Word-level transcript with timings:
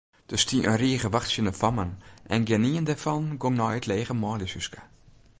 Der 0.31 0.37
stie 0.37 0.63
in 0.63 0.75
rige 0.83 1.09
wachtsjende 1.15 1.53
fammen 1.61 1.91
en 2.33 2.45
gjinien 2.47 2.87
dêrfan 2.89 3.25
gong 3.41 3.55
nei 3.57 3.73
it 3.79 3.87
lege 3.91 4.15
manljushúske. 4.21 4.81